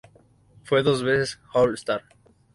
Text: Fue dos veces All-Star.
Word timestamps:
Fue 0.63 0.81
dos 0.81 1.03
veces 1.03 1.39
All-Star. 1.53 2.01